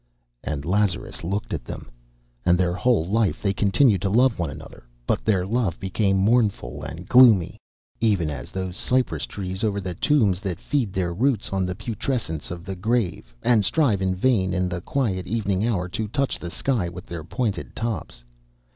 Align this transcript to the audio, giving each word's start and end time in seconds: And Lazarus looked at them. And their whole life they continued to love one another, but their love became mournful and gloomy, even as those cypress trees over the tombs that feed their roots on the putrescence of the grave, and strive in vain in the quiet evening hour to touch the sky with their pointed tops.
And 0.43 0.65
Lazarus 0.65 1.23
looked 1.23 1.53
at 1.53 1.63
them. 1.63 1.91
And 2.43 2.57
their 2.57 2.73
whole 2.73 3.05
life 3.07 3.39
they 3.39 3.53
continued 3.53 4.01
to 4.01 4.09
love 4.09 4.39
one 4.39 4.49
another, 4.49 4.83
but 5.05 5.23
their 5.23 5.45
love 5.45 5.79
became 5.79 6.17
mournful 6.17 6.81
and 6.81 7.07
gloomy, 7.07 7.59
even 7.99 8.31
as 8.31 8.49
those 8.49 8.75
cypress 8.75 9.27
trees 9.27 9.63
over 9.63 9.79
the 9.79 9.93
tombs 9.93 10.41
that 10.41 10.59
feed 10.59 10.91
their 10.91 11.13
roots 11.13 11.53
on 11.53 11.67
the 11.67 11.75
putrescence 11.75 12.49
of 12.49 12.65
the 12.65 12.75
grave, 12.75 13.31
and 13.43 13.63
strive 13.63 14.01
in 14.01 14.15
vain 14.15 14.55
in 14.55 14.67
the 14.67 14.81
quiet 14.81 15.27
evening 15.27 15.67
hour 15.67 15.87
to 15.89 16.07
touch 16.07 16.39
the 16.39 16.49
sky 16.49 16.89
with 16.89 17.05
their 17.05 17.23
pointed 17.23 17.75
tops. 17.75 18.23